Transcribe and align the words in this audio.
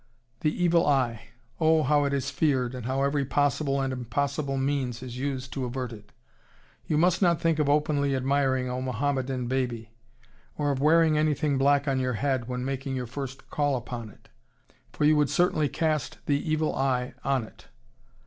The 0.39 0.63
Evil 0.63 0.87
Eye, 0.87 1.27
oh! 1.59 1.83
how 1.83 2.05
it 2.05 2.11
is 2.13 2.31
feared 2.31 2.73
and 2.73 2.87
how 2.87 3.03
every 3.03 3.23
possible 3.23 3.79
and 3.79 3.93
impossible 3.93 4.57
means 4.57 5.03
is 5.03 5.19
used 5.19 5.53
to 5.53 5.63
avert 5.63 5.91
it. 5.93 6.11
You 6.87 6.97
must 6.97 7.21
not 7.21 7.39
think 7.39 7.59
of 7.59 7.69
openly 7.69 8.15
admiring 8.15 8.67
a 8.67 8.81
Mohammedan 8.81 9.45
baby, 9.45 9.91
or 10.57 10.71
of 10.71 10.81
wearing 10.81 11.19
anything 11.19 11.59
black 11.59 11.87
on 11.87 11.99
your 11.99 12.13
head 12.13 12.47
when 12.47 12.65
making 12.65 12.95
your 12.95 13.05
first 13.05 13.51
call 13.51 13.75
upon 13.75 14.09
it, 14.09 14.27
for 14.91 15.05
you 15.05 15.15
would 15.17 15.29
certainly 15.29 15.69
cast 15.69 16.17
the 16.25 16.51
Evil 16.51 16.73
Eye 16.75 17.13
on 17.23 17.43
it. 17.43 17.67